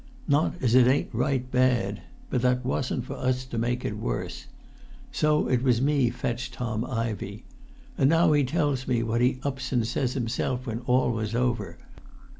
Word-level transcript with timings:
Not 0.27 0.55
as 0.63 0.73
it 0.73 0.87
ain't 0.87 1.13
right 1.13 1.51
bad; 1.51 2.01
but 2.31 2.41
that 2.41 2.65
wasn't 2.65 3.05
for 3.05 3.13
us 3.13 3.45
to 3.45 3.59
make 3.59 3.85
it 3.85 3.99
worse. 3.99 4.47
So 5.11 5.47
it 5.47 5.61
was 5.61 5.79
me 5.79 6.09
fetched 6.09 6.55
Tom 6.55 6.83
Ivey. 6.83 7.45
And 7.99 8.09
now 8.09 8.31
he 8.31 8.43
tells 8.43 8.87
me 8.87 9.03
what 9.03 9.21
he 9.21 9.39
ups 9.43 9.71
and 9.71 9.85
says 9.85 10.13
himself 10.13 10.65
when 10.65 10.79
all 10.87 11.11
was 11.11 11.35
over. 11.35 11.77